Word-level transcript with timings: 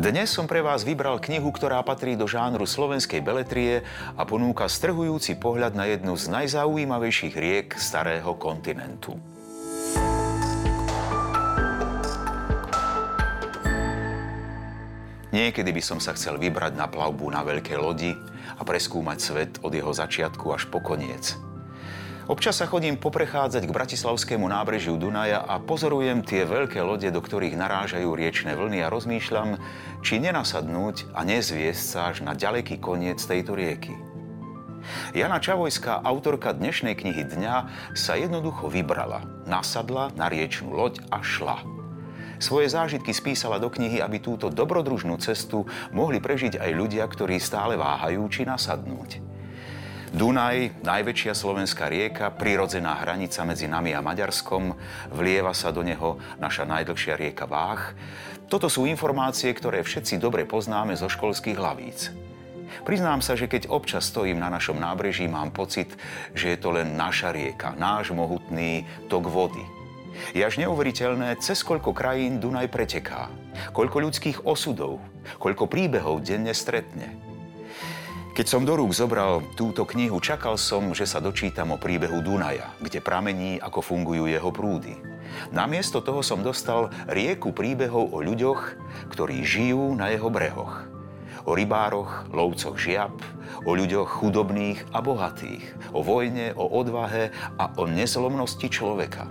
Dnes 0.00 0.32
som 0.32 0.48
pre 0.48 0.64
vás 0.64 0.80
vybral 0.80 1.20
knihu, 1.20 1.52
ktorá 1.52 1.76
patrí 1.84 2.16
do 2.16 2.24
žánru 2.24 2.64
slovenskej 2.64 3.20
beletrie 3.20 3.84
a 4.16 4.24
ponúka 4.24 4.64
strhujúci 4.64 5.36
pohľad 5.36 5.76
na 5.76 5.92
jednu 5.92 6.16
z 6.16 6.24
najzaujímavejších 6.40 7.36
riek 7.36 7.76
starého 7.76 8.32
kontinentu. 8.40 9.20
Niekedy 15.36 15.68
by 15.68 15.82
som 15.84 16.00
sa 16.00 16.16
chcel 16.16 16.40
vybrať 16.40 16.80
na 16.80 16.88
plavbu 16.88 17.28
na 17.28 17.44
veľkej 17.44 17.76
lodi 17.76 18.16
a 18.56 18.64
preskúmať 18.64 19.18
svet 19.20 19.52
od 19.60 19.76
jeho 19.76 19.92
začiatku 19.92 20.48
až 20.48 20.64
po 20.72 20.80
koniec– 20.80 21.36
Občas 22.30 22.62
sa 22.62 22.70
chodím 22.70 22.94
poprechádzať 22.94 23.66
k 23.66 23.74
Bratislavskému 23.74 24.46
nábrežiu 24.46 24.94
Dunaja 24.94 25.42
a 25.42 25.58
pozorujem 25.58 26.22
tie 26.22 26.46
veľké 26.46 26.78
lode, 26.78 27.10
do 27.10 27.18
ktorých 27.18 27.58
narážajú 27.58 28.06
riečne 28.14 28.54
vlny 28.54 28.86
a 28.86 28.92
rozmýšľam, 28.92 29.58
či 30.06 30.22
nenasadnúť 30.22 31.10
a 31.10 31.26
nezviesť 31.26 31.82
sa 31.82 32.14
až 32.14 32.22
na 32.22 32.38
ďaleký 32.38 32.78
koniec 32.78 33.18
tejto 33.18 33.58
rieky. 33.58 33.98
Jana 35.10 35.42
Čavojská, 35.42 36.06
autorka 36.06 36.54
dnešnej 36.54 36.94
knihy 36.94 37.26
Dňa, 37.26 37.56
sa 37.98 38.14
jednoducho 38.14 38.70
vybrala, 38.70 39.26
nasadla 39.50 40.14
na 40.14 40.30
riečnú 40.30 40.70
loď 40.70 41.02
a 41.10 41.26
šla. 41.26 41.66
Svoje 42.38 42.70
zážitky 42.70 43.10
spísala 43.10 43.58
do 43.58 43.74
knihy, 43.74 43.98
aby 43.98 44.22
túto 44.22 44.54
dobrodružnú 44.54 45.18
cestu 45.18 45.66
mohli 45.90 46.22
prežiť 46.22 46.62
aj 46.62 46.70
ľudia, 46.78 47.10
ktorí 47.10 47.42
stále 47.42 47.74
váhajú, 47.74 48.22
či 48.30 48.46
nasadnúť. 48.46 49.29
Dunaj, 50.10 50.82
najväčšia 50.82 51.38
slovenská 51.38 51.86
rieka, 51.86 52.34
prirodzená 52.34 52.98
hranica 52.98 53.46
medzi 53.46 53.70
nami 53.70 53.94
a 53.94 54.02
Maďarskom, 54.02 54.74
vlieva 55.14 55.54
sa 55.54 55.70
do 55.70 55.86
neho 55.86 56.18
naša 56.42 56.66
najdlhšia 56.66 57.14
rieka 57.14 57.46
Váh. 57.46 57.94
Toto 58.50 58.66
sú 58.66 58.90
informácie, 58.90 59.54
ktoré 59.54 59.86
všetci 59.86 60.18
dobre 60.18 60.50
poznáme 60.50 60.98
zo 60.98 61.06
školských 61.06 61.54
hlavíc. 61.54 62.10
Priznám 62.82 63.22
sa, 63.22 63.38
že 63.38 63.46
keď 63.46 63.70
občas 63.70 64.10
stojím 64.10 64.42
na 64.42 64.50
našom 64.50 64.82
nábreží, 64.82 65.30
mám 65.30 65.54
pocit, 65.54 65.94
že 66.34 66.52
je 66.54 66.58
to 66.58 66.74
len 66.74 66.98
naša 66.98 67.30
rieka, 67.30 67.78
náš 67.78 68.10
mohutný 68.10 68.90
tok 69.06 69.30
vody. 69.30 69.62
Je 70.34 70.42
až 70.42 70.58
neuveriteľné, 70.58 71.38
cez 71.38 71.62
koľko 71.62 71.94
krajín 71.94 72.42
Dunaj 72.42 72.66
preteká, 72.66 73.30
koľko 73.70 74.10
ľudských 74.10 74.42
osudov, 74.42 74.98
koľko 75.38 75.70
príbehov 75.70 76.26
denne 76.26 76.50
stretne. 76.50 77.29
Keď 78.40 78.48
som 78.48 78.64
do 78.64 78.72
rúk 78.72 78.96
zobral 78.96 79.44
túto 79.52 79.84
knihu, 79.84 80.16
čakal 80.16 80.56
som, 80.56 80.96
že 80.96 81.04
sa 81.04 81.20
dočítam 81.20 81.76
o 81.76 81.76
príbehu 81.76 82.24
Dunaja, 82.24 82.72
kde 82.80 83.04
pramení, 83.04 83.60
ako 83.60 83.84
fungujú 83.84 84.32
jeho 84.32 84.48
prúdy. 84.48 84.96
Namiesto 85.52 86.00
toho 86.00 86.24
som 86.24 86.40
dostal 86.40 86.88
rieku 87.04 87.52
príbehov 87.52 88.16
o 88.16 88.24
ľuďoch, 88.24 88.80
ktorí 89.12 89.44
žijú 89.44 89.92
na 89.92 90.08
jeho 90.08 90.32
brehoch. 90.32 90.88
O 91.44 91.52
rybároch, 91.52 92.32
lovcoch 92.32 92.80
žiab, 92.80 93.12
o 93.68 93.76
ľuďoch 93.76 94.08
chudobných 94.08 94.88
a 94.88 95.04
bohatých, 95.04 95.92
o 95.92 96.00
vojne, 96.00 96.56
o 96.56 96.64
odvahe 96.64 97.36
a 97.60 97.76
o 97.76 97.84
nezlomnosti 97.84 98.72
človeka. 98.72 99.28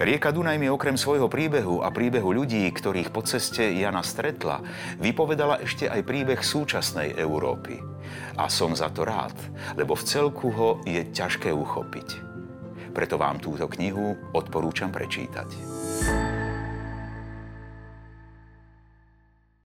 Rieka 0.00 0.32
Dunaj 0.32 0.56
mi 0.58 0.68
okrem 0.72 0.96
svojho 0.96 1.28
príbehu 1.28 1.84
a 1.84 1.92
príbehu 1.92 2.32
ľudí, 2.32 2.64
ktorých 2.70 3.12
po 3.12 3.22
ceste 3.22 3.66
Jana 3.74 4.00
stretla, 4.00 4.64
vypovedala 4.98 5.60
ešte 5.60 5.86
aj 5.86 6.02
príbeh 6.06 6.40
súčasnej 6.40 7.14
Európy. 7.18 7.78
A 8.40 8.48
som 8.48 8.72
za 8.72 8.88
to 8.90 9.04
rád, 9.04 9.36
lebo 9.76 9.92
v 9.94 10.06
celku 10.06 10.48
ho 10.52 10.70
je 10.88 11.00
ťažké 11.12 11.52
uchopiť. 11.52 12.08
Preto 12.92 13.16
vám 13.16 13.40
túto 13.40 13.68
knihu 13.72 14.16
odporúčam 14.36 14.92
prečítať. 14.92 15.48